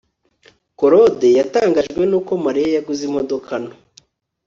claude 0.77 1.27
yatangajwe 1.39 2.01
nuko 2.11 2.31
mariya 2.45 2.69
yaguze 2.75 3.01
imodoka 3.09 3.51
nto 3.63 3.75